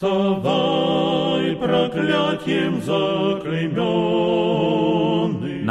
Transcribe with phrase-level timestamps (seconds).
[0.00, 5.07] Вставай, проклятием заклейменный.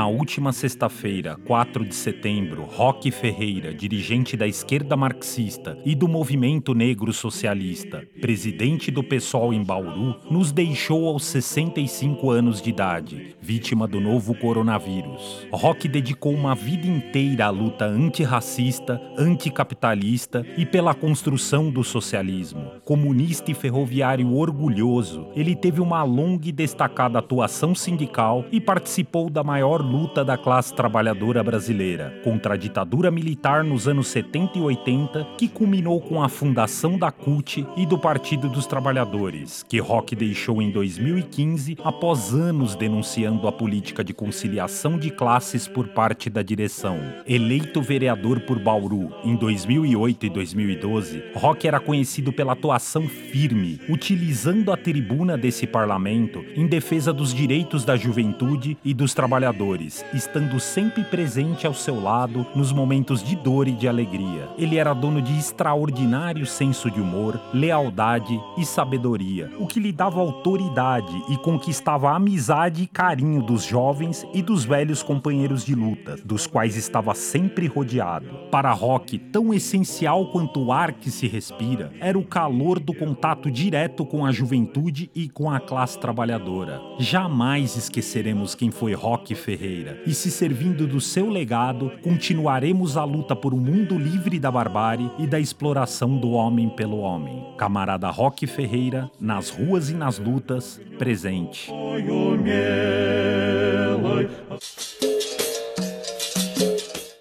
[0.07, 7.11] Última sexta-feira, 4 de setembro, Roque Ferreira, dirigente da esquerda marxista e do movimento negro
[7.11, 14.00] socialista, presidente do PSOL em Bauru, nos deixou aos 65 anos de idade, vítima do
[14.00, 15.46] novo coronavírus.
[15.52, 22.71] Roque dedicou uma vida inteira à luta antirracista, anticapitalista e pela construção do socialismo.
[22.86, 29.44] Comunista e ferroviário orgulhoso, ele teve uma longa e destacada atuação sindical e participou da
[29.44, 35.28] maior luta da classe trabalhadora brasileira contra a ditadura militar nos anos 70 e 80,
[35.38, 40.62] que culminou com a fundação da CUT e do Partido dos Trabalhadores, que Rock deixou
[40.62, 47.00] em 2015 após anos denunciando a política de conciliação de classes por parte da direção.
[47.26, 54.72] Eleito vereador por Bauru em 2008 e 2012, Rock era conhecido pela atuação firme, utilizando
[54.72, 61.03] a tribuna desse parlamento em defesa dos direitos da juventude e dos trabalhadores estando sempre
[61.03, 64.49] presente ao seu lado nos momentos de dor e de alegria.
[64.57, 70.19] Ele era dono de extraordinário senso de humor, lealdade e sabedoria, o que lhe dava
[70.19, 76.17] autoridade e conquistava a amizade e carinho dos jovens e dos velhos companheiros de luta,
[76.23, 78.27] dos quais estava sempre rodeado.
[78.52, 83.49] Para Rock, tão essencial quanto o ar que se respira, era o calor do contato
[83.52, 86.81] direto com a juventude e com a classe trabalhadora.
[86.99, 93.04] Jamais esqueceremos quem foi Rock Ferreira Ferreira, e se servindo do seu legado, continuaremos a
[93.04, 97.44] luta por um mundo livre da barbárie e da exploração do homem pelo homem.
[97.58, 101.70] Camarada Roque Ferreira, nas ruas e nas lutas, presente.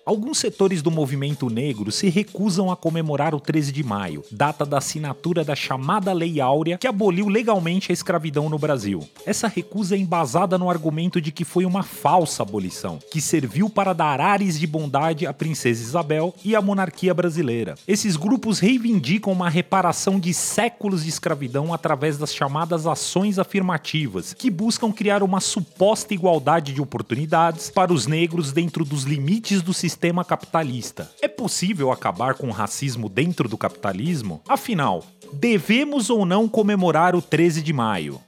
[0.07, 4.79] Alguns setores do movimento negro se recusam a comemorar o 13 de maio, data da
[4.79, 9.03] assinatura da chamada Lei Áurea, que aboliu legalmente a escravidão no Brasil.
[9.27, 13.93] Essa recusa é embasada no argumento de que foi uma falsa abolição, que serviu para
[13.93, 17.75] dar ares de bondade à princesa Isabel e à monarquia brasileira.
[17.89, 24.53] Esses grupos reivindicam uma reparação de séculos de escravidão através das chamadas ações afirmativas, que
[24.53, 29.96] buscam criar uma suposta igualdade de oportunidades para os negros dentro dos limites do sistema
[29.97, 31.11] sistema capitalista.
[31.23, 34.43] É possível acabar com o racismo dentro do capitalismo?
[34.47, 35.03] Afinal,
[35.33, 38.21] devemos ou não comemorar o 13 de maio?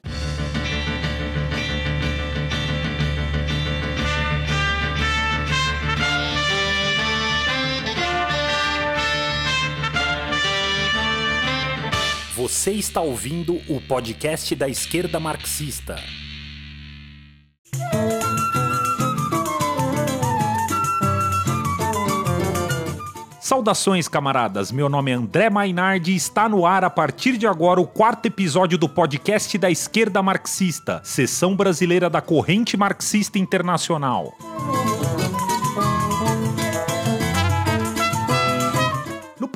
[12.35, 15.97] Você está ouvindo o podcast da esquerda marxista.
[23.49, 24.71] Saudações, camaradas.
[24.71, 28.27] Meu nome é André Mainardi e está no ar a partir de agora o quarto
[28.27, 34.35] episódio do podcast da esquerda marxista, seção brasileira da Corrente Marxista Internacional.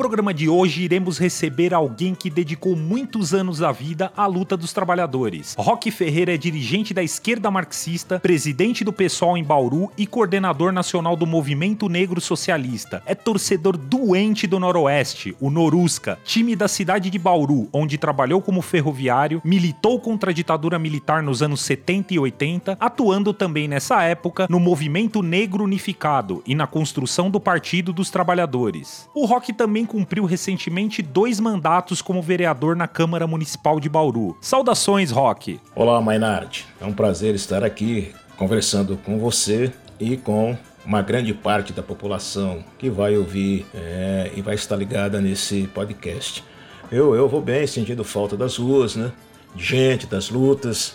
[0.03, 4.73] Programa de hoje iremos receber alguém que dedicou muitos anos da vida à luta dos
[4.73, 5.55] trabalhadores.
[5.57, 11.15] Roque Ferreira é dirigente da esquerda marxista, presidente do PSOL em Bauru e coordenador nacional
[11.15, 13.01] do Movimento Negro Socialista.
[13.07, 18.61] É torcedor doente do Noroeste, o Norusca, time da cidade de Bauru, onde trabalhou como
[18.61, 24.49] ferroviário, militou contra a ditadura militar nos anos 70 e 80, atuando também nessa época
[24.51, 29.09] no Movimento Negro Unificado e na construção do Partido dos Trabalhadores.
[29.15, 34.35] O também também cumpriu recentemente dois mandatos como vereador na Câmara Municipal de Bauru.
[34.41, 35.61] Saudações, Roque!
[35.75, 36.65] Olá, Mainardi.
[36.81, 39.71] É um prazer estar aqui conversando com você
[40.01, 45.21] e com uma grande parte da população que vai ouvir é, e vai estar ligada
[45.21, 46.43] nesse podcast.
[46.91, 49.13] Eu, eu vou bem, sentindo falta das ruas, né?
[49.55, 50.95] De gente, das lutas,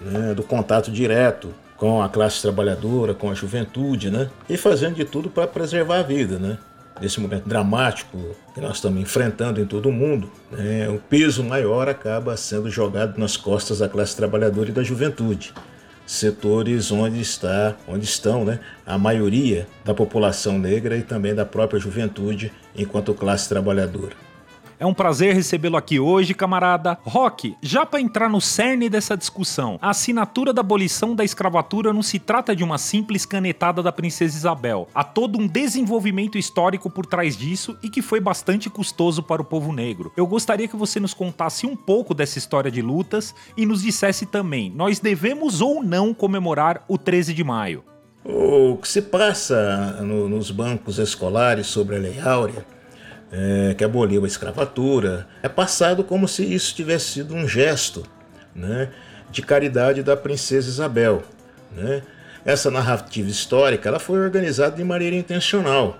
[0.00, 0.32] né?
[0.32, 4.30] do contato direto com a classe trabalhadora, com a juventude, né?
[4.48, 6.56] E fazendo de tudo para preservar a vida, né?
[7.00, 8.18] Nesse momento dramático
[8.54, 13.18] que nós estamos enfrentando em todo o mundo, né, o peso maior acaba sendo jogado
[13.18, 15.52] nas costas da classe trabalhadora e da juventude,
[16.06, 21.78] setores onde está, onde estão, né, a maioria da população negra e também da própria
[21.80, 24.27] juventude enquanto classe trabalhadora.
[24.80, 26.98] É um prazer recebê-lo aqui hoje, camarada.
[27.02, 32.00] Rock, já para entrar no cerne dessa discussão, a assinatura da abolição da escravatura não
[32.02, 34.86] se trata de uma simples canetada da princesa Isabel.
[34.94, 39.44] Há todo um desenvolvimento histórico por trás disso e que foi bastante custoso para o
[39.44, 40.12] povo negro.
[40.16, 44.26] Eu gostaria que você nos contasse um pouco dessa história de lutas e nos dissesse
[44.26, 47.82] também, nós devemos ou não comemorar o 13 de maio?
[48.24, 52.77] O que se passa no, nos bancos escolares sobre a Lei Áurea
[53.30, 58.04] é, que aboliu a escravatura, é passado como se isso tivesse sido um gesto
[58.54, 58.90] né,
[59.30, 61.22] de caridade da princesa Isabel.
[61.72, 62.02] Né?
[62.44, 65.98] Essa narrativa histórica ela foi organizada de maneira intencional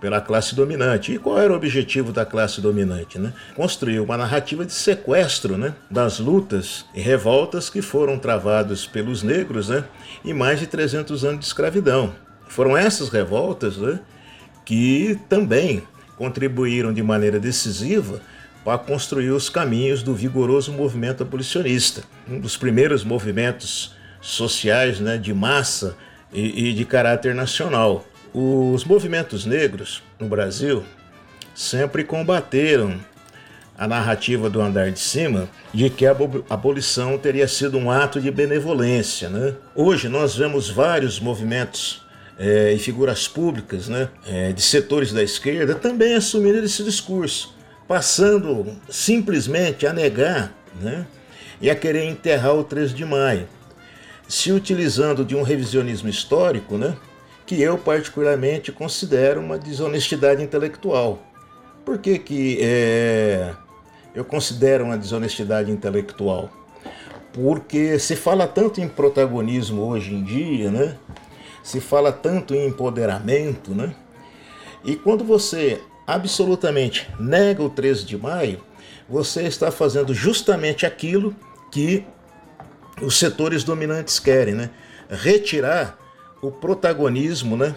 [0.00, 1.12] pela classe dominante.
[1.12, 3.18] E qual era o objetivo da classe dominante?
[3.18, 3.32] Né?
[3.54, 9.68] Construir uma narrativa de sequestro né, das lutas e revoltas que foram travadas pelos negros
[9.68, 9.84] né,
[10.24, 12.14] em mais de 300 anos de escravidão.
[12.48, 13.98] Foram essas revoltas né,
[14.64, 15.82] que também
[16.18, 18.20] contribuíram de maneira decisiva
[18.64, 25.32] para construir os caminhos do vigoroso movimento abolicionista, um dos primeiros movimentos sociais né, de
[25.32, 25.96] massa
[26.32, 28.04] e, e de caráter nacional.
[28.34, 30.84] Os movimentos negros no Brasil
[31.54, 33.00] sempre combateram
[33.78, 36.16] a narrativa do andar de cima de que a
[36.50, 39.28] abolição teria sido um ato de benevolência.
[39.28, 39.54] Né?
[39.74, 42.04] Hoje nós vemos vários movimentos
[42.38, 47.54] é, e figuras públicas né, é, de setores da esquerda também assumindo esse discurso,
[47.88, 51.06] passando simplesmente a negar né,
[51.60, 53.48] e a querer enterrar o 13 de maio,
[54.28, 56.96] se utilizando de um revisionismo histórico né,
[57.44, 61.18] que eu particularmente considero uma desonestidade intelectual.
[61.84, 63.54] Por que, que é,
[64.14, 66.50] eu considero uma desonestidade intelectual?
[67.32, 70.96] Porque se fala tanto em protagonismo hoje em dia, né?
[71.62, 73.94] Se fala tanto em empoderamento, né?
[74.84, 78.60] E quando você absolutamente nega o 13 de maio,
[79.08, 81.34] você está fazendo justamente aquilo
[81.70, 82.04] que
[83.02, 84.70] os setores dominantes querem, né?
[85.08, 85.98] Retirar
[86.42, 87.74] o protagonismo, né?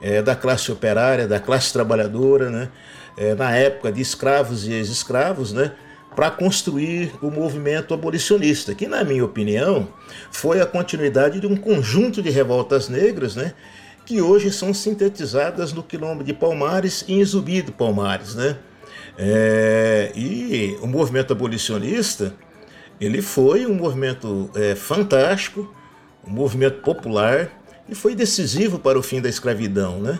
[0.00, 2.70] É, da classe operária, da classe trabalhadora, né?
[3.16, 5.72] É, na época de escravos e ex-escravos, né?
[6.14, 9.88] Para construir o movimento abolicionista, que, na minha opinião,
[10.30, 13.54] foi a continuidade de um conjunto de revoltas negras, né,
[14.06, 18.34] que hoje são sintetizadas no Quilombo de Palmares e em Zumbi do Palmares.
[18.34, 18.56] Né?
[19.18, 22.34] É, e o movimento abolicionista
[23.00, 25.74] ele foi um movimento é, fantástico,
[26.26, 27.50] um movimento popular
[27.88, 29.98] e foi decisivo para o fim da escravidão.
[30.00, 30.18] Né?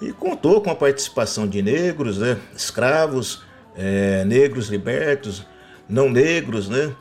[0.00, 3.42] E contou com a participação de negros, né, escravos,
[3.76, 5.46] é, negros libertos,
[5.88, 6.92] não negros, né,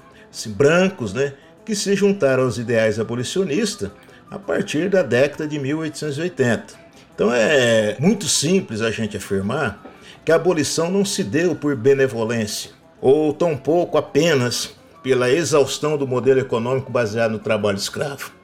[0.48, 1.34] brancos, né,
[1.66, 3.90] que se juntaram aos ideais abolicionistas
[4.30, 6.74] a partir da década de 1880.
[7.14, 9.84] Então é muito simples a gente afirmar
[10.24, 16.40] que a abolição não se deu por benevolência, ou tampouco apenas pela exaustão do modelo
[16.40, 18.41] econômico baseado no trabalho escravo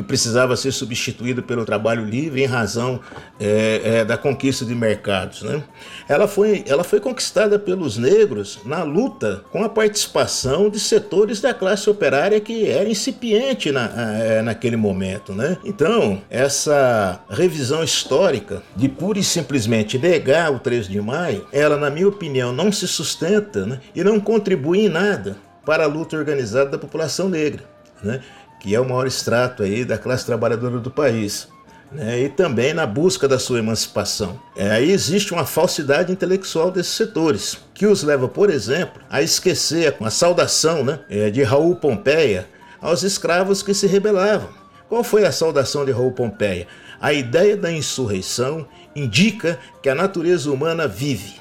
[0.00, 3.00] que precisava ser substituído pelo trabalho livre em razão
[3.38, 5.42] é, é, da conquista de mercados.
[5.42, 5.62] Né?
[6.08, 11.52] Ela, foi, ela foi conquistada pelos negros na luta com a participação de setores da
[11.52, 13.90] classe operária que era incipiente na,
[14.22, 15.34] é, naquele momento.
[15.34, 15.58] Né?
[15.64, 21.90] Então, essa revisão histórica de pura e simplesmente negar o 3 de maio, ela, na
[21.90, 23.80] minha opinião, não se sustenta né?
[23.94, 27.64] e não contribui em nada para a luta organizada da população negra.
[28.02, 28.20] Né?
[28.60, 31.48] Que é o maior extrato aí da classe trabalhadora do país.
[31.90, 34.40] Né, e também na busca da sua emancipação.
[34.56, 39.96] É, aí existe uma falsidade intelectual desses setores, que os leva, por exemplo, a esquecer
[40.00, 42.46] a saudação né, é, de Raul Pompeia
[42.80, 44.50] aos escravos que se rebelavam.
[44.88, 46.68] Qual foi a saudação de Raul Pompeia?
[47.00, 51.40] A ideia da insurreição indica que a natureza humana vive.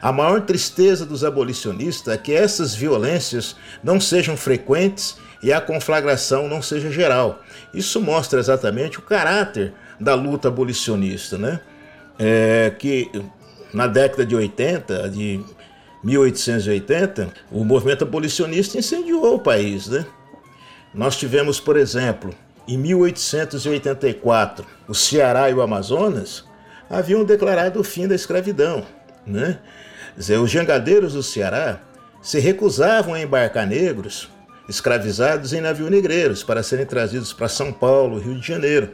[0.00, 6.48] A maior tristeza dos abolicionistas é que essas violências não sejam frequentes e a conflagração
[6.48, 7.42] não seja geral.
[7.72, 11.60] Isso mostra exatamente o caráter da luta abolicionista, né?
[12.18, 13.10] É, que
[13.72, 15.40] na década de 80, de
[16.04, 20.04] 1880, o movimento abolicionista incendiou o país, né?
[20.92, 22.34] Nós tivemos, por exemplo,
[22.66, 26.44] em 1884, o Ceará e o Amazonas
[26.88, 28.84] haviam declarado o fim da escravidão,
[29.26, 29.58] né?
[30.16, 31.80] Dizer, os jangadeiros do Ceará
[32.20, 34.28] se recusavam a embarcar negros
[34.70, 38.92] escravizados em navio negreiros para serem trazidos para São Paulo, Rio de Janeiro.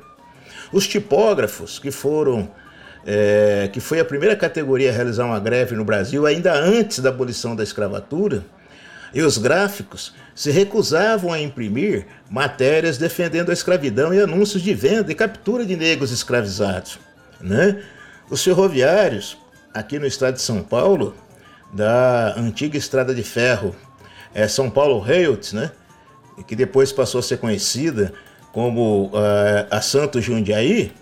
[0.73, 2.51] Os tipógrafos, que foram
[3.07, 7.11] é, que foi a primeira categoria a realizar uma greve no Brasil ainda antes da
[7.11, 8.45] abolição da escravatura,
[9.15, 15.13] e os gráficos se recusavam a imprimir matérias defendendo a escravidão e anúncios de venda
[15.13, 16.99] e captura de negros escravizados.
[17.41, 17.81] Né?
[18.29, 19.39] Os ferroviários,
[19.73, 21.15] aqui no estado de São Paulo,
[21.73, 23.75] da antiga estrada de ferro
[24.37, 25.73] é, São Paulo Rails, né?
[26.47, 28.13] que depois passou a ser conhecida
[28.53, 30.93] como uh, a Santos Jundiaí,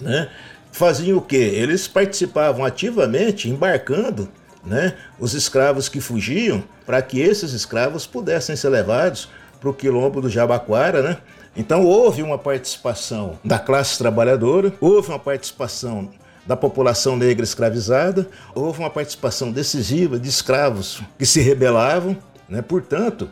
[0.00, 0.28] né?
[0.72, 1.36] faziam o quê?
[1.36, 4.28] Eles participavam ativamente, embarcando
[4.64, 9.28] né, os escravos que fugiam, para que esses escravos pudessem ser levados
[9.60, 11.16] para o quilombo do Jabaquara, né?
[11.56, 16.10] Então houve uma participação da classe trabalhadora, houve uma participação
[16.46, 22.16] da população negra escravizada, houve uma participação decisiva de escravos que se rebelavam.
[22.48, 22.60] Né?
[22.60, 23.30] Portanto,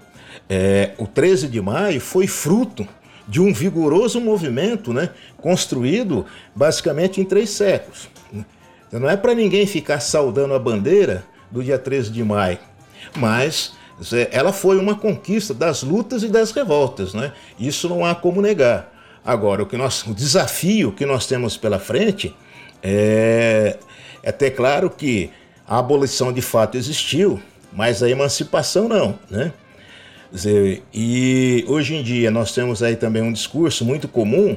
[0.48, 2.86] é, o 13 de maio foi fruto
[3.28, 8.08] de um vigoroso movimento né, construído basicamente em três séculos.
[8.88, 12.58] Então, não é para ninguém ficar saudando a bandeira do dia 13 de maio,
[13.16, 13.72] mas
[14.30, 17.32] ela foi uma conquista das lutas e das revoltas, né?
[17.58, 18.92] Isso não há como negar.
[19.24, 22.34] Agora, o, que nós, o desafio que nós temos pela frente
[22.82, 23.78] é,
[24.22, 25.30] é ter claro que
[25.66, 27.40] a abolição de fato existiu,
[27.72, 29.52] mas a emancipação não, né?
[30.30, 34.56] Dizer, e hoje em dia nós temos aí também um discurso muito comum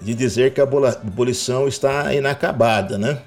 [0.00, 3.18] de dizer que a abolição está inacabada, né?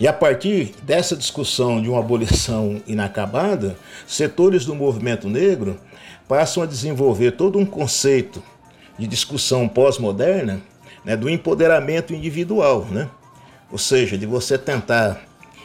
[0.00, 5.78] E a partir dessa discussão de uma abolição inacabada, setores do movimento negro
[6.26, 8.42] passam a desenvolver todo um conceito
[8.98, 10.60] de discussão pós-moderna
[11.04, 13.08] né, do empoderamento individual, né?
[13.70, 15.20] Ou seja, de você tentar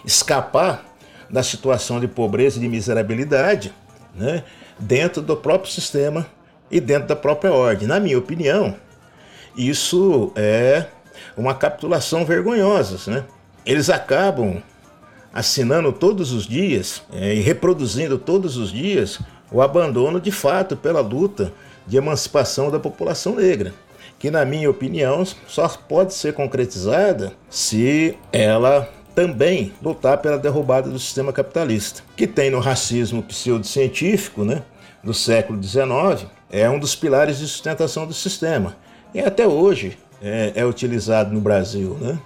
[0.06, 0.86] escapar
[1.30, 3.74] da situação de pobreza e de miserabilidade
[4.16, 4.44] né,
[4.80, 6.26] dentro do próprio sistema
[6.72, 7.88] e dentro da própria ordem.
[7.88, 8.76] Na minha opinião,
[9.56, 10.86] isso é
[11.38, 13.12] uma capitulação vergonhosa.
[13.12, 13.26] Né?
[13.66, 14.62] Eles acabam
[15.34, 19.20] assinando todos os dias é, e reproduzindo todos os dias
[19.52, 21.54] o abandono de fato pela luta
[21.86, 23.74] de emancipação da população negra,
[24.20, 31.00] que, na minha opinião, só pode ser concretizada se ela também lutar pela derrubada do
[31.00, 34.62] sistema capitalista, que tem no racismo pseudocientífico né,
[35.04, 38.76] do século XIX, é um dos pilares de sustentação do sistema.
[39.14, 41.98] E até hoje é, é utilizado no Brasil.
[42.00, 42.20] Né?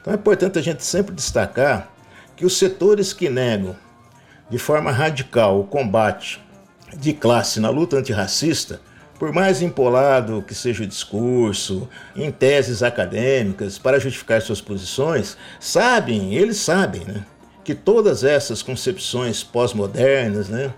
[0.00, 1.90] Então é importante a gente sempre destacar
[2.36, 3.74] que os setores que negam
[4.50, 6.40] de forma radical o combate
[6.96, 8.80] de classe na luta antirracista
[9.18, 16.34] por mais empolado que seja o discurso, em teses acadêmicas, para justificar suas posições, sabem,
[16.34, 17.24] eles sabem, né?
[17.64, 20.72] que todas essas concepções pós-modernas, né,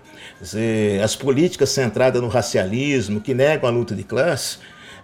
[1.01, 4.57] as políticas centradas no racialismo, que negam a luta de classe,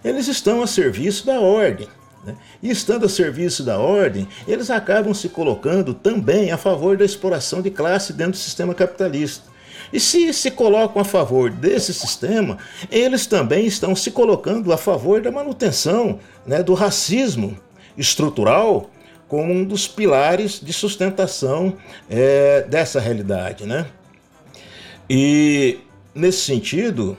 [0.03, 1.87] eles estão a serviço da ordem.
[2.25, 2.35] Né?
[2.61, 7.61] E estando a serviço da ordem, eles acabam se colocando também a favor da exploração
[7.61, 9.47] de classe dentro do sistema capitalista.
[9.91, 12.57] E se se colocam a favor desse sistema,
[12.91, 17.57] eles também estão se colocando a favor da manutenção né, do racismo
[17.97, 18.89] estrutural
[19.27, 21.73] como um dos pilares de sustentação
[22.09, 23.65] é, dessa realidade.
[23.65, 23.85] Né?
[25.09, 25.79] E
[26.13, 27.17] nesse sentido,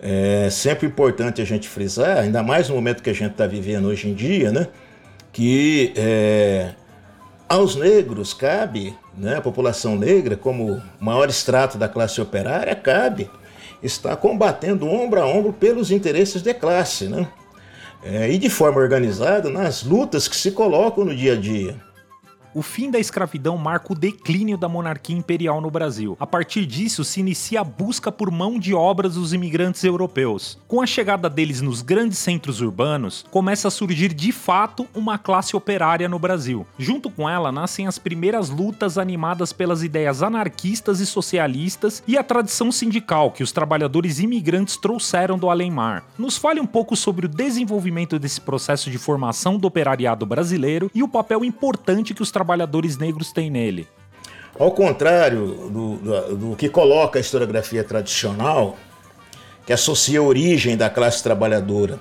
[0.00, 3.86] é sempre importante a gente frisar, ainda mais no momento que a gente está vivendo
[3.86, 4.68] hoje em dia, né,
[5.32, 6.72] que é,
[7.48, 13.30] aos negros cabe, né, a população negra, como maior extrato da classe operária, cabe
[13.82, 17.28] estar combatendo ombro a ombro pelos interesses de classe, né?
[18.02, 21.76] É, e de forma organizada nas lutas que se colocam no dia a dia.
[22.54, 26.16] O fim da escravidão marca o declínio da monarquia imperial no Brasil.
[26.20, 30.56] A partir disso, se inicia a busca por mão de obras dos imigrantes europeus.
[30.68, 35.56] Com a chegada deles nos grandes centros urbanos, começa a surgir de fato uma classe
[35.56, 36.64] operária no Brasil.
[36.78, 42.22] Junto com ela nascem as primeiras lutas animadas pelas ideias anarquistas e socialistas e a
[42.22, 46.04] tradição sindical que os trabalhadores imigrantes trouxeram do além-mar.
[46.16, 51.02] Nos fale um pouco sobre o desenvolvimento desse processo de formação do operariado brasileiro e
[51.02, 53.88] o papel importante que os trabalhadores trabalhadores negros têm nele?
[54.58, 58.76] Ao contrário do, do, do, que coloca a historiografia tradicional,
[59.66, 61.98] que associa a origem da classe trabalhadora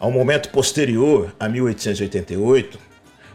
[0.00, 2.78] ao momento posterior a 1888,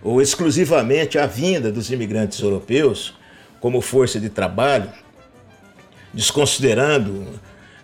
[0.01, 3.13] ou exclusivamente à vinda dos imigrantes europeus
[3.59, 4.89] como força de trabalho,
[6.13, 7.25] desconsiderando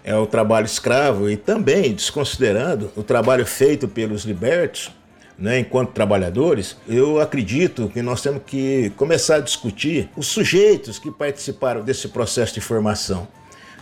[0.03, 4.91] é, o trabalho escravo e também desconsiderando o trabalho feito pelos libertos,
[5.39, 11.10] né, enquanto trabalhadores, eu acredito que nós temos que começar a discutir os sujeitos que
[11.10, 13.27] participaram desse processo de formação,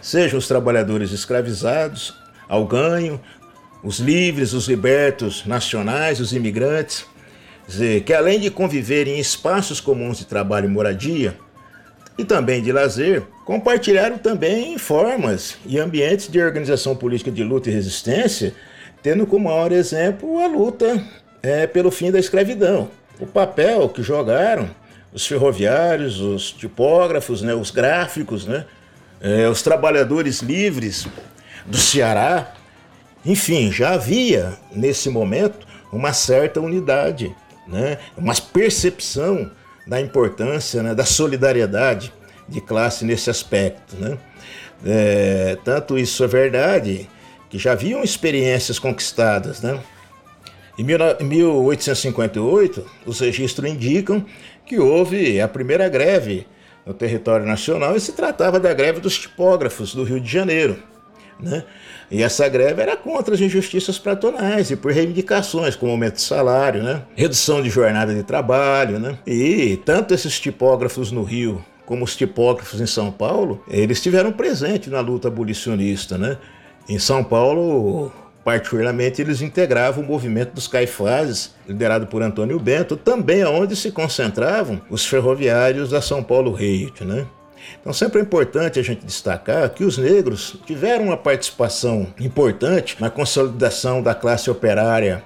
[0.01, 2.13] sejam os trabalhadores escravizados
[2.47, 3.19] ao ganho,
[3.83, 7.05] os livres, os libertos nacionais, os imigrantes,
[7.67, 11.35] dizer, que além de conviver em espaços comuns de trabalho e moradia,
[12.17, 17.73] e também de lazer, compartilharam também formas e ambientes de organização política de luta e
[17.73, 18.55] resistência,
[19.03, 20.99] tendo como maior exemplo a luta
[21.41, 22.89] é, pelo fim da escravidão.
[23.19, 24.69] O papel que jogaram
[25.13, 28.65] os ferroviários, os tipógrafos, né, os gráficos, né,
[29.19, 31.07] é, os trabalhadores livres
[31.65, 32.53] do Ceará,
[33.25, 37.35] enfim, já havia nesse momento uma certa unidade,
[37.67, 39.49] né, uma percepção
[39.87, 42.13] da importância, né, da solidariedade
[42.47, 43.95] de classe nesse aspecto.
[43.95, 44.17] Né.
[44.85, 47.09] É, tanto isso é verdade
[47.49, 49.79] que já haviam experiências conquistadas, né?
[50.77, 54.23] Em 1858, os registros indicam
[54.65, 56.45] que houve a primeira greve
[56.85, 60.77] no território nacional e se tratava da greve dos tipógrafos do Rio de Janeiro.
[61.39, 61.63] Né?
[62.09, 66.83] E essa greve era contra as injustiças patronais e por reivindicações como aumento de salário,
[66.83, 67.03] né?
[67.15, 68.99] redução de jornada de trabalho.
[68.99, 69.17] Né?
[69.25, 74.89] E tanto esses tipógrafos no Rio como os tipógrafos em São Paulo, eles tiveram presente
[74.89, 76.17] na luta abolicionista.
[76.17, 76.37] Né?
[76.89, 78.11] Em São Paulo,
[78.47, 84.79] particularmente, eles integravam o movimento dos caifazes, liderado por Antônio Bento, também aonde se concentravam
[84.89, 87.27] os ferroviários da São Paulo Reit, né?
[87.81, 93.09] Então sempre é importante a gente destacar que os negros tiveram uma participação importante na
[93.09, 95.21] consolidação da classe operária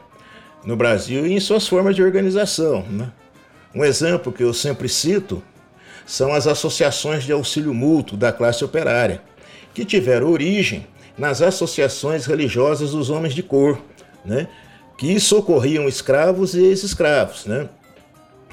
[0.65, 2.83] no Brasil e em suas formas de organização.
[2.89, 3.11] Né?
[3.75, 5.43] Um exemplo que eu sempre cito
[6.07, 9.21] são as associações de auxílio mútuo da classe operária,
[9.75, 10.87] que tiveram origem
[11.21, 13.79] nas associações religiosas dos homens de cor,
[14.25, 14.47] né?
[14.97, 17.45] que socorriam escravos e ex-escravos.
[17.45, 17.69] Né?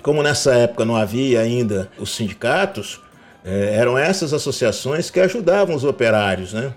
[0.02, 3.00] Como nessa época não havia ainda os sindicatos,
[3.42, 6.52] é, eram essas associações que ajudavam os operários.
[6.52, 6.74] Né?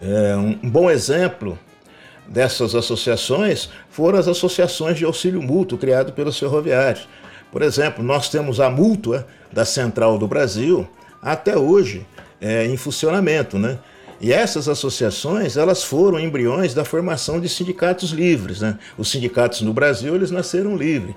[0.00, 1.58] É, um bom exemplo
[2.28, 7.08] dessas associações foram as associações de auxílio mútuo criado pelos ferroviários.
[7.50, 10.88] Por exemplo, nós temos a mútua da Central do Brasil
[11.20, 12.06] até hoje
[12.40, 13.80] é, em funcionamento, né?
[14.24, 18.78] E essas associações, elas foram embriões da formação de sindicatos livres, né?
[18.96, 21.14] Os sindicatos no Brasil, eles nasceram livres.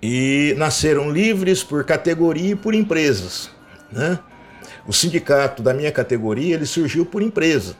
[0.00, 3.50] E nasceram livres por categoria e por empresas.
[3.90, 4.20] Né?
[4.86, 7.74] O sindicato da minha categoria ele surgiu por empresa,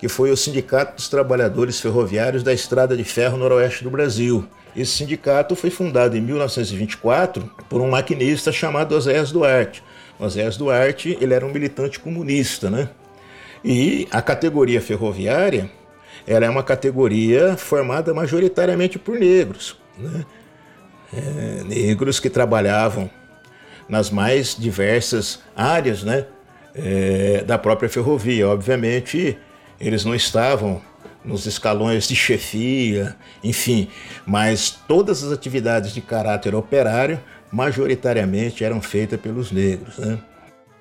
[0.00, 4.44] que foi o Sindicato dos Trabalhadores Ferroviários da Estrada de Ferro Noroeste do Brasil.
[4.74, 9.80] Esse sindicato foi fundado em 1924 por um maquinista chamado Oséias Duarte.
[10.18, 12.88] Oséias Duarte ele era um militante comunista, né?
[13.64, 15.70] E a categoria ferroviária
[16.26, 20.24] era é uma categoria formada majoritariamente por negros, né?
[21.10, 23.10] É, negros que trabalhavam
[23.88, 26.26] nas mais diversas áreas né,
[26.74, 28.46] é, da própria ferrovia.
[28.46, 29.38] Obviamente,
[29.80, 30.82] eles não estavam
[31.24, 33.88] nos escalões de chefia, enfim,
[34.26, 37.18] mas todas as atividades de caráter operário
[37.50, 39.96] majoritariamente eram feitas pelos negros.
[39.96, 40.18] Né?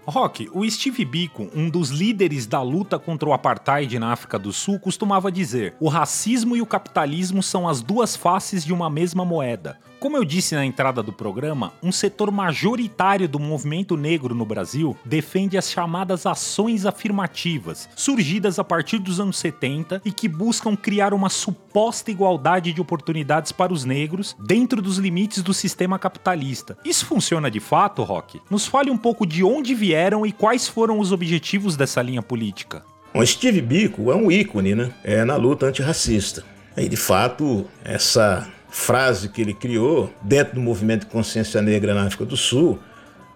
[0.10, 4.54] Rock, o Steve Biko, um dos líderes da luta contra o apartheid na África do
[4.54, 9.26] Sul, costumava dizer: o racismo e o capitalismo são as duas faces de uma mesma
[9.26, 9.78] moeda.
[10.00, 14.96] Como eu disse na entrada do programa, um setor majoritário do movimento negro no Brasil
[15.04, 21.16] defende as chamadas ações afirmativas, surgidas a partir dos anos 70 e que buscam criar
[21.16, 26.78] uma suposta igualdade de oportunidades para os negros dentro dos limites do sistema capitalista.
[26.86, 28.40] Isso funciona de fato, Rock?
[28.52, 32.84] Nos fale um pouco de onde vieram e quais foram os objetivos dessa linha política.
[33.16, 34.94] O Steve Biko é um ícone né?
[35.04, 36.46] é na luta antirracista.
[36.78, 42.04] E de fato, essa frase que ele criou dentro do movimento de consciência negra na
[42.04, 42.80] África do Sul,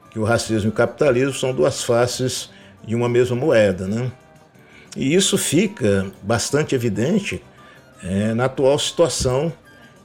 [0.09, 2.49] que o racismo e o capitalismo são duas faces
[2.85, 4.11] de uma mesma moeda, né?
[4.95, 7.41] E isso fica bastante evidente
[8.03, 9.53] é, na atual situação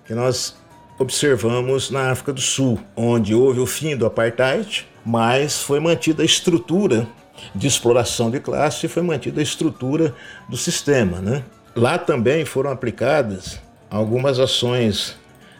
[0.07, 0.57] que nós
[0.99, 6.27] observamos na África do Sul, onde houve o fim do apartheid, mas foi mantida a
[6.27, 7.07] estrutura
[7.55, 10.15] de exploração de classe e foi mantida a estrutura
[10.49, 11.21] do sistema.
[11.21, 11.43] Né?
[11.75, 13.61] Lá também foram aplicadas
[13.97, 15.17] algumas ações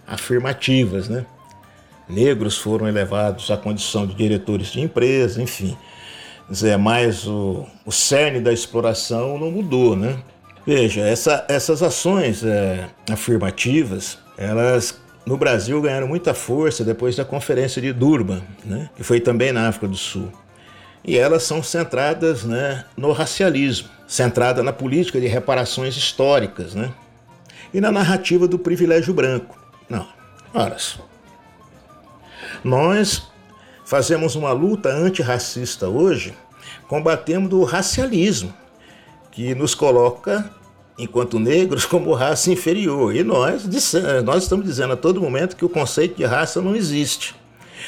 [0.07, 1.25] afirmativas, né?
[2.09, 5.77] Negros foram elevados à condição de diretores de empresa, enfim.
[6.49, 10.17] Dizer, mas o, o cerne da exploração não mudou, né?
[10.65, 17.83] Veja, essa, essas ações é, afirmativas, elas no Brasil ganharam muita força depois da Conferência
[17.83, 18.89] de Durban, né?
[18.97, 20.31] que foi também na África do Sul.
[21.05, 26.91] E elas são centradas né, no racialismo, centrada na política de reparações históricas, né?
[27.73, 29.57] E na narrativa do privilégio branco.
[29.89, 30.07] Não.
[30.53, 30.77] Ora,
[32.65, 33.29] nós
[33.85, 36.35] fazemos uma luta antirracista hoje,
[36.89, 38.53] combatendo o racialismo,
[39.31, 40.51] que nos coloca,
[40.99, 43.15] enquanto negros, como raça inferior.
[43.15, 43.65] E nós,
[44.25, 47.35] nós estamos dizendo a todo momento que o conceito de raça não existe.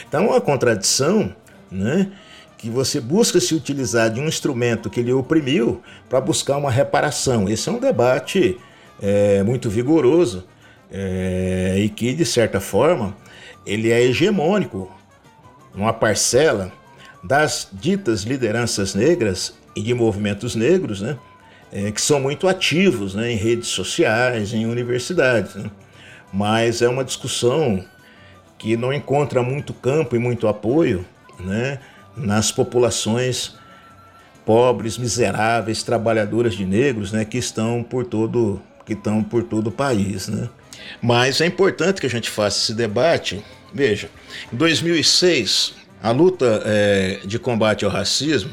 [0.06, 1.34] Então, é uma contradição,
[1.70, 2.10] né?
[2.58, 7.48] que você busca se utilizar de um instrumento que lhe oprimiu para buscar uma reparação.
[7.48, 8.58] Esse é um debate
[9.00, 10.44] é, muito vigoroso
[10.90, 13.16] é, e que, de certa forma,
[13.66, 14.90] ele é hegemônico,
[15.74, 16.72] uma parcela
[17.22, 21.18] das ditas lideranças negras e de movimentos negros, né,
[21.72, 25.54] é, que são muito ativos né, em redes sociais, em universidades.
[25.54, 25.70] Né,
[26.32, 27.84] mas é uma discussão
[28.58, 31.06] que não encontra muito campo e muito apoio
[31.38, 31.78] né,
[32.16, 33.56] nas populações
[34.44, 39.70] pobres, miseráveis, trabalhadoras de negros, né, que estão por todo que estão por todo o
[39.70, 40.48] país, né?
[41.02, 43.44] Mas é importante que a gente faça esse debate.
[43.72, 44.08] Veja,
[44.50, 48.50] em 2006, a luta é, de combate ao racismo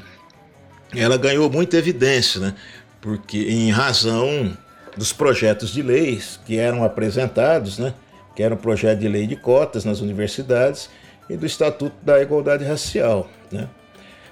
[0.93, 2.53] ela ganhou muita evidência, né?
[2.99, 4.55] porque em razão
[4.97, 7.93] dos projetos de leis que eram apresentados, né?
[8.35, 10.89] que era o projeto de lei de cotas nas universidades
[11.29, 13.29] e do Estatuto da Igualdade Racial.
[13.51, 13.69] Né?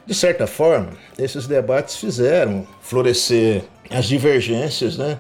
[0.06, 5.20] De certa forma, esses debates fizeram florescer as divergências né,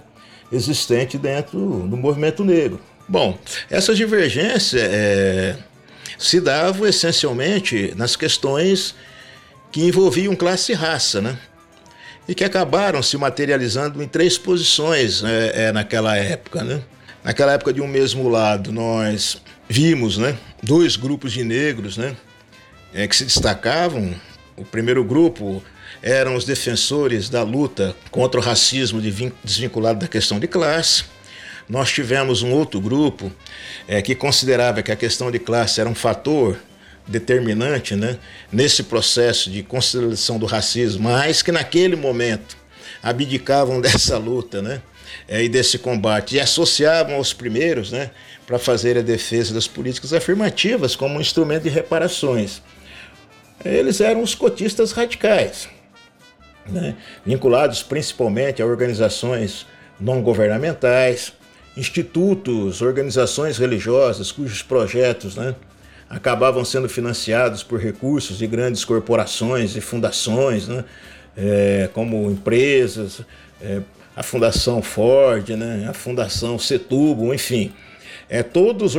[0.53, 2.79] existentes dentro do movimento negro.
[3.07, 3.37] Bom,
[3.69, 5.57] essas divergências é,
[6.17, 8.95] se davam essencialmente nas questões
[9.71, 11.37] que envolviam classe e raça, né?
[12.27, 16.81] E que acabaram se materializando em três posições é, é, naquela época, né?
[17.23, 22.15] Naquela época, de um mesmo lado, nós vimos né, dois grupos de negros né,
[22.93, 24.13] é, que se destacavam.
[24.57, 25.63] O primeiro grupo
[26.03, 29.01] eram os defensores da luta contra o racismo
[29.41, 31.05] desvinculado da questão de classe.
[31.67, 33.31] Nós tivemos um outro grupo
[33.87, 36.59] é, que considerava que a questão de classe era um fator
[37.07, 38.17] determinante né,
[38.51, 42.57] nesse processo de consideração do racismo, mas que naquele momento
[43.01, 44.81] abdicavam dessa luta né,
[45.25, 48.11] é, e desse combate e associavam aos primeiros né,
[48.45, 52.61] para fazer a defesa das políticas afirmativas como um instrumento de reparações.
[53.63, 55.69] Eles eram os cotistas radicais,
[56.69, 56.95] né,
[57.25, 59.65] vinculados principalmente a organizações
[59.99, 61.33] não governamentais,
[61.75, 65.55] institutos, organizações religiosas cujos projetos né,
[66.09, 70.83] acabavam sendo financiados por recursos de grandes corporações e fundações, né,
[71.35, 73.21] é, como empresas,
[73.61, 73.81] é,
[74.15, 77.73] a Fundação Ford, né, a Fundação Setúbal, enfim,
[78.29, 78.93] é, todos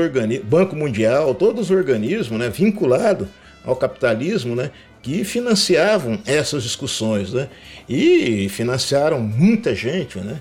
[0.45, 3.29] Banco Mundial, todos os organismos né, vinculados
[3.65, 4.71] ao capitalismo né,
[5.05, 7.51] que financiavam essas discussões né,
[7.87, 10.41] e financiaram muita gente, né,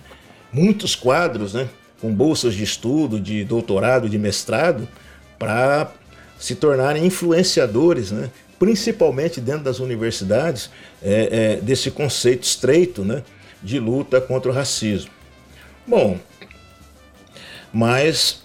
[0.53, 1.67] muitos quadros né,
[1.99, 4.87] com bolsas de estudo, de doutorado, de mestrado,
[5.37, 5.91] para
[6.39, 10.69] se tornarem influenciadores, né, principalmente dentro das universidades,
[11.03, 13.21] é, é, desse conceito estreito né,
[13.61, 15.11] de luta contra o racismo.
[15.85, 16.17] Bom,
[17.73, 18.41] mas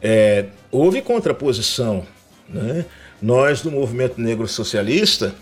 [0.00, 2.06] é, houve contraposição.
[2.48, 2.84] Né?
[3.22, 5.32] Nós, do movimento negro socialista,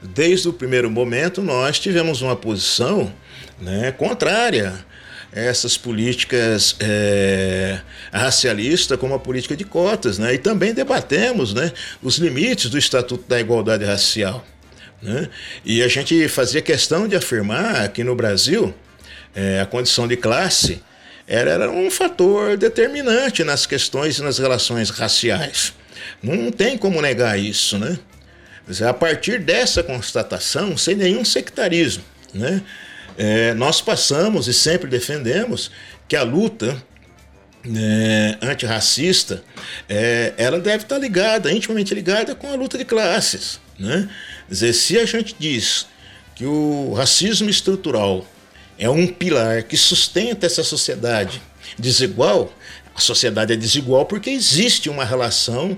[0.00, 3.12] desde o primeiro momento, nós tivemos uma posição
[3.60, 4.72] né, contrária
[5.34, 7.80] a essas políticas é,
[8.12, 10.34] racialistas como a política de cotas, né?
[10.34, 14.46] E também debatemos, né, os limites do Estatuto da Igualdade Racial.
[15.02, 15.28] Né?
[15.64, 18.72] E a gente fazia questão de afirmar que no Brasil
[19.34, 20.80] é, a condição de classe
[21.26, 25.74] era, era um fator determinante nas questões e nas relações raciais.
[26.22, 27.98] Não tem como negar isso, né?
[28.88, 32.62] A partir dessa constatação, sem nenhum sectarismo, né?
[33.16, 35.70] É, nós passamos e sempre defendemos
[36.08, 36.82] que a luta
[37.74, 39.42] é, antirracista
[39.88, 43.60] é, ela deve estar ligada, intimamente ligada com a luta de classes.
[43.78, 44.08] Né?
[44.48, 45.86] dizer, se a gente diz
[46.34, 48.26] que o racismo estrutural
[48.78, 51.40] é um pilar que sustenta essa sociedade
[51.78, 52.52] desigual,
[52.94, 55.76] a sociedade é desigual porque existe uma relação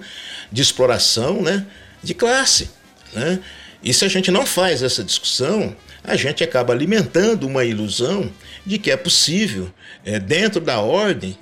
[0.52, 1.66] de exploração né,
[2.02, 2.70] de classe.
[3.12, 3.40] Né?
[3.82, 5.74] E se a gente não faz essa discussão,
[6.04, 8.30] a gente acaba alimentando uma ilusão
[8.64, 9.72] de que é possível,
[10.04, 11.36] é, dentro da ordem,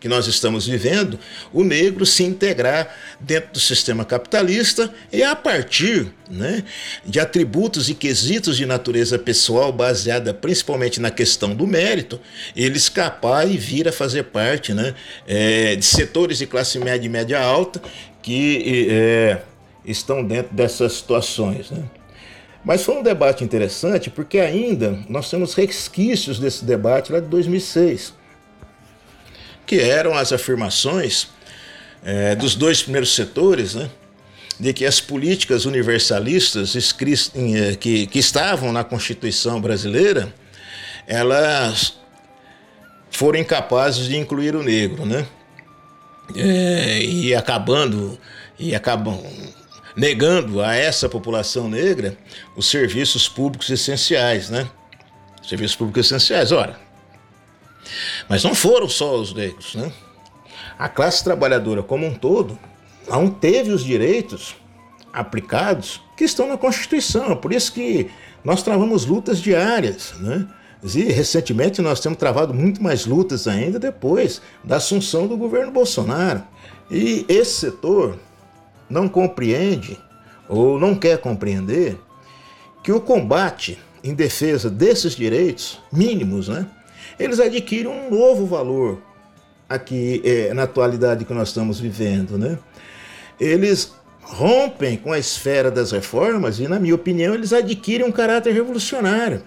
[0.00, 1.18] que nós estamos vivendo,
[1.52, 6.64] o negro se integrar dentro do sistema capitalista e a partir né,
[7.04, 12.18] de atributos e quesitos de natureza pessoal baseada principalmente na questão do mérito,
[12.56, 14.94] ele escapar e vir a fazer parte né,
[15.28, 17.82] é, de setores de classe média e média alta
[18.22, 19.42] que é,
[19.84, 21.70] estão dentro dessas situações.
[21.70, 21.82] Né.
[22.64, 28.19] Mas foi um debate interessante porque ainda nós temos resquícios desse debate lá de 2006
[29.70, 31.28] que eram as afirmações
[32.02, 33.88] é, dos dois primeiros setores, né,
[34.58, 40.34] de que as políticas universalistas é, que, que estavam na Constituição brasileira,
[41.06, 42.00] elas
[43.12, 45.24] foram incapazes de incluir o negro, né?
[46.34, 48.18] É, e acabando
[48.58, 49.22] e acabam
[49.94, 52.16] negando a essa população negra
[52.56, 54.68] os serviços públicos essenciais, né?
[55.48, 56.50] Serviços públicos essenciais.
[56.50, 56.90] Ora,
[58.30, 59.90] mas não foram só os negros, né?
[60.78, 62.56] A classe trabalhadora como um todo
[63.08, 64.54] não teve os direitos
[65.12, 67.36] aplicados que estão na Constituição.
[67.36, 68.08] Por isso que
[68.44, 70.46] nós travamos lutas diárias, né?
[70.82, 76.44] E recentemente nós temos travado muito mais lutas ainda depois da assunção do governo Bolsonaro.
[76.88, 78.16] E esse setor
[78.88, 79.98] não compreende
[80.48, 81.98] ou não quer compreender
[82.80, 86.66] que o combate em defesa desses direitos mínimos, né,
[87.18, 88.98] eles adquirem um novo valor
[89.68, 92.58] aqui é, na atualidade que nós estamos vivendo, né?
[93.38, 98.52] Eles rompem com a esfera das reformas e, na minha opinião, eles adquirem um caráter
[98.52, 99.42] revolucionário,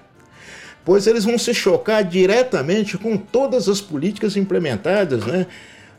[0.84, 5.48] pois eles vão se chocar diretamente com todas as políticas implementadas, né,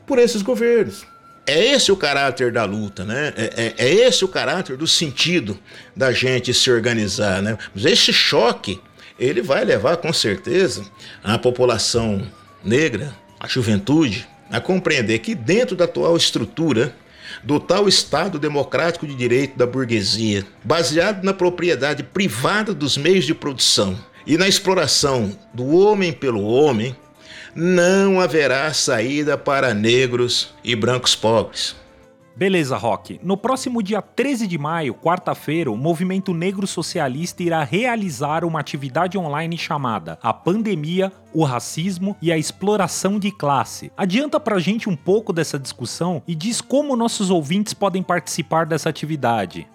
[0.07, 1.07] por esses governos.
[1.47, 3.33] É esse o caráter da luta, né?
[3.37, 5.59] É, é, é esse o caráter do sentido
[5.95, 7.59] da gente se organizar, né?
[7.75, 8.81] Mas esse choque,
[9.19, 10.85] ele vai levar com certeza
[11.23, 12.27] a população
[12.63, 16.95] negra, a juventude, a compreender que dentro da atual estrutura
[17.43, 23.35] do tal Estado democrático de direito da burguesia, baseado na propriedade privada dos meios de
[23.35, 26.97] produção e na exploração do homem pelo homem,
[27.55, 31.77] não haverá saída para negros e brancos pobres.
[32.37, 33.21] Beleza, Rock.
[33.23, 39.17] No próximo dia 13 de maio, quarta-feira, o Movimento Negro Socialista irá realizar uma atividade
[39.17, 43.93] online chamada A Pandemia, o Racismo e a Exploração de Classe.
[43.97, 48.89] Adianta pra gente um pouco dessa discussão e diz como nossos ouvintes podem participar dessa
[48.89, 49.69] atividade.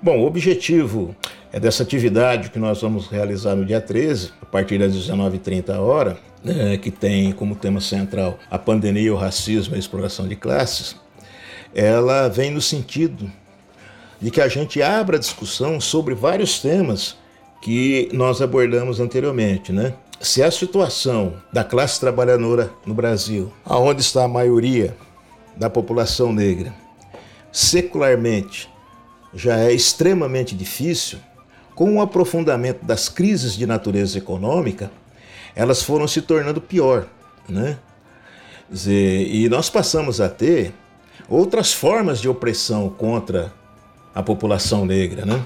[0.00, 1.14] Bom, o objetivo
[1.52, 6.16] é dessa atividade que nós vamos realizar no dia 13, a partir das 19h30 hora,
[6.42, 10.96] né, que tem como tema central a pandemia, o racismo e a exploração de classes
[11.74, 13.30] ela vem no sentido
[14.20, 17.16] de que a gente abra discussão sobre vários temas
[17.60, 19.94] que nós abordamos anteriormente, né?
[20.20, 24.96] Se a situação da classe trabalhadora no Brasil, aonde está a maioria
[25.56, 26.74] da população negra,
[27.52, 28.68] secularmente
[29.32, 31.18] já é extremamente difícil,
[31.74, 34.90] com o aprofundamento das crises de natureza econômica,
[35.54, 37.06] elas foram se tornando pior,
[37.48, 37.78] né?
[38.86, 40.72] e nós passamos a ter
[41.28, 43.52] outras formas de opressão contra
[44.14, 45.44] a população negra, né?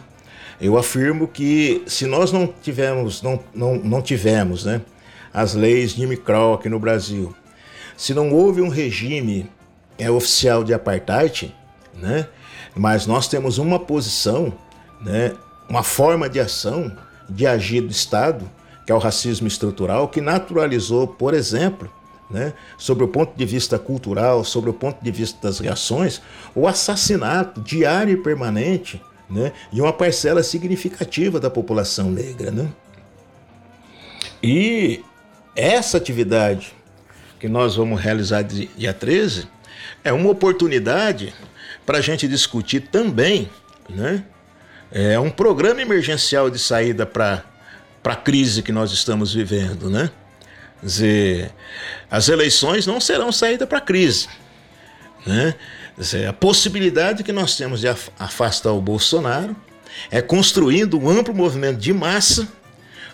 [0.60, 4.80] Eu afirmo que se nós não tivemos, não, não, não tivemos, né,
[5.34, 7.34] as leis Jimmy Crow aqui no Brasil,
[7.96, 9.50] se não houve um regime
[9.98, 11.52] é, oficial de apartheid,
[11.94, 12.28] né,
[12.76, 14.52] mas nós temos uma posição,
[15.00, 15.32] né,
[15.68, 16.96] uma forma de ação,
[17.28, 18.48] de agir do Estado,
[18.86, 21.90] que é o racismo estrutural, que naturalizou, por exemplo,
[22.32, 26.22] né, sobre o ponto de vista cultural, sobre o ponto de vista das reações,
[26.54, 32.50] o assassinato diário e permanente né, de uma parcela significativa da população negra.
[32.50, 32.68] Né?
[34.42, 35.04] E
[35.54, 36.74] essa atividade
[37.38, 39.48] que nós vamos realizar dia 13
[40.02, 41.34] é uma oportunidade
[41.84, 43.50] para a gente discutir também
[43.88, 44.24] né,
[44.90, 47.44] é um programa emergencial de saída para
[48.04, 49.88] a crise que nós estamos vivendo.
[49.88, 50.10] Né?
[50.82, 51.50] Dizer,
[52.10, 54.28] as eleições não serão saída para a crise.
[55.26, 55.54] Né?
[55.96, 59.54] Dizer, a possibilidade que nós temos de afastar o Bolsonaro
[60.10, 62.48] é construindo um amplo movimento de massa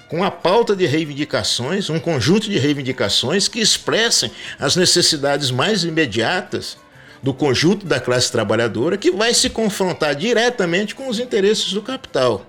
[0.08, 6.78] com a pauta de reivindicações, um conjunto de reivindicações que expressem as necessidades mais imediatas
[7.22, 12.46] do conjunto da classe trabalhadora que vai se confrontar diretamente com os interesses do capital.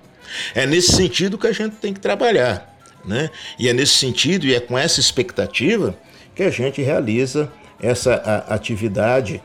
[0.54, 2.69] É nesse sentido que a gente tem que trabalhar.
[3.04, 3.30] Né?
[3.58, 5.94] E é nesse sentido e é com essa expectativa
[6.34, 8.14] que a gente realiza essa
[8.48, 9.42] atividade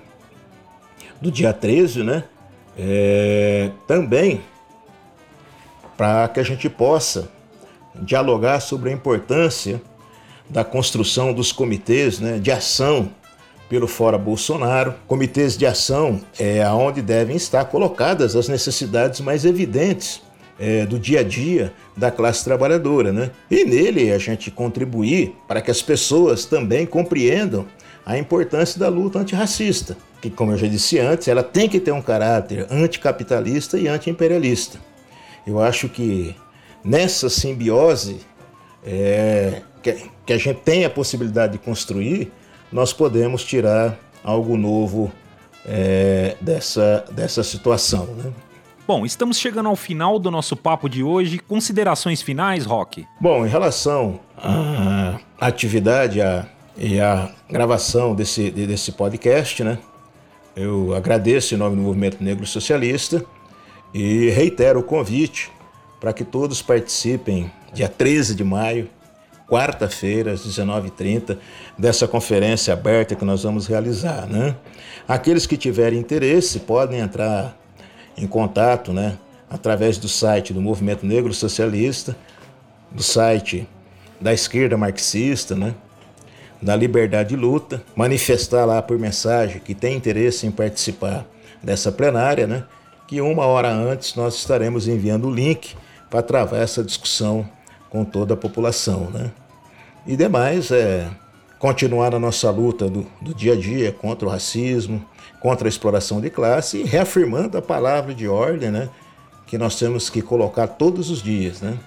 [1.22, 2.24] do dia 13, né?
[2.78, 4.42] É, também
[5.96, 7.30] para que a gente possa
[7.96, 9.82] dialogar sobre a importância
[10.50, 13.10] da construção dos comitês né, de ação
[13.70, 14.94] pelo Fora Bolsonaro.
[15.08, 20.22] Comitês de ação é aonde devem estar colocadas as necessidades mais evidentes
[20.60, 23.32] é, do dia a dia da classe trabalhadora, né?
[23.50, 27.66] E nele a gente contribuir para que as pessoas também compreendam
[28.06, 31.92] a importância da luta antirracista, que, como eu já disse antes, ela tem que ter
[31.92, 34.80] um caráter anticapitalista e antiimperialista.
[35.46, 36.36] Eu acho que
[36.84, 38.20] nessa simbiose
[38.86, 42.32] é, que, que a gente tem a possibilidade de construir,
[42.72, 45.12] nós podemos tirar algo novo
[45.66, 48.06] é, dessa, dessa situação.
[48.06, 48.32] Né?
[48.88, 51.40] Bom, estamos chegando ao final do nosso papo de hoje.
[51.40, 53.04] Considerações finais, Rock?
[53.20, 56.46] Bom, em relação à atividade a,
[56.78, 59.80] e à gravação desse, desse podcast, né?
[60.56, 63.26] Eu agradeço em nome do Movimento Negro Socialista
[63.92, 65.52] e reitero o convite
[66.00, 68.88] para que todos participem dia 13 de maio,
[69.50, 71.40] quarta-feira, às 19h30,
[71.76, 74.28] dessa conferência aberta que nós vamos realizar.
[74.28, 74.56] Né?
[75.08, 77.65] Aqueles que tiverem interesse podem entrar
[78.18, 79.18] em contato, né,
[79.50, 82.16] através do site do Movimento Negro Socialista,
[82.92, 83.68] do site
[84.20, 85.74] da esquerda marxista, né,
[86.62, 91.26] da Liberdade de Luta, manifestar lá por mensagem que tem interesse em participar
[91.62, 92.64] dessa plenária, né,
[93.08, 95.76] que uma hora antes nós estaremos enviando o link
[96.10, 97.48] para travar essa discussão
[97.90, 99.32] com toda a população, né.
[100.08, 101.10] E demais, é,
[101.58, 105.04] continuar na nossa luta do, do dia a dia contra o racismo,
[105.46, 108.90] contra a exploração de classe reafirmando a palavra de ordem, né?
[109.46, 111.78] Que nós temos que colocar todos os dias, né?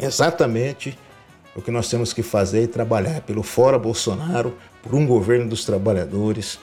[0.00, 0.98] Exatamente
[1.54, 5.66] o que nós temos que fazer é trabalhar pelo fora Bolsonaro, por um governo dos
[5.66, 6.58] trabalhadores,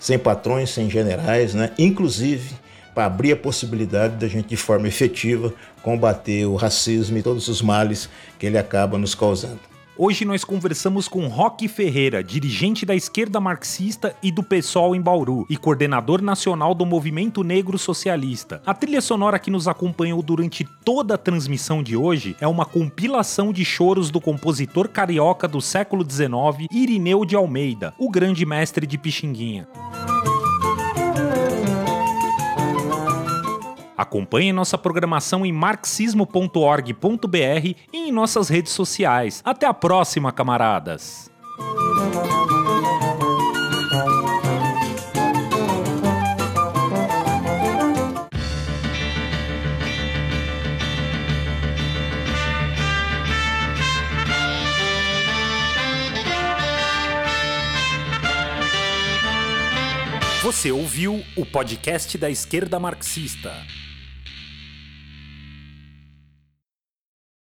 [0.00, 1.70] sem patrões, sem generais, né?
[1.78, 2.52] Inclusive
[2.92, 7.62] para abrir a possibilidade da gente de forma efetiva combater o racismo e todos os
[7.62, 9.71] males que ele acaba nos causando.
[10.04, 15.46] Hoje nós conversamos com Roque Ferreira, dirigente da esquerda marxista e do PSOL em Bauru
[15.48, 18.60] e coordenador nacional do Movimento Negro Socialista.
[18.66, 23.52] A trilha sonora que nos acompanhou durante toda a transmissão de hoje é uma compilação
[23.52, 28.98] de choros do compositor carioca do século XIX, Irineu de Almeida, o grande mestre de
[28.98, 29.68] Pixinguinha.
[34.02, 37.36] Acompanhe nossa programação em marxismo.org.br
[37.92, 39.40] e em nossas redes sociais.
[39.44, 41.30] Até a próxima, camaradas!
[60.42, 63.52] Você ouviu o podcast da esquerda marxista.